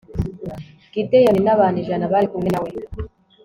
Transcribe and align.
gideyoni 0.93 1.41
n'abantu 1.43 1.77
ijana 1.83 2.09
bari 2.13 2.27
kumwe 2.31 2.49
na 2.51 2.59
we 2.63 2.69